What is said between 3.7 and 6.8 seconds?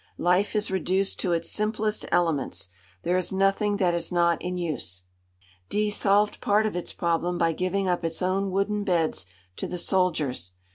that is not in use. D solved part of